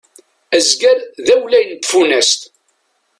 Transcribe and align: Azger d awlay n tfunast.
Azger 0.55 0.99
d 1.25 1.27
awlay 1.35 1.65
n 1.69 1.73
tfunast. 1.77 2.41